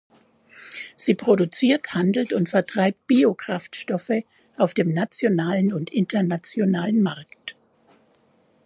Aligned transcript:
Sie 0.97 1.13
produziert, 1.13 1.93
handelt 1.93 2.33
und 2.33 2.49
vertreibt 2.49 3.05
Biokraftstoffe 3.05 4.23
auf 4.57 4.73
dem 4.73 4.95
nationalen 4.95 5.71
und 5.73 5.91
internationalen 5.93 7.03
Markt. 7.03 7.55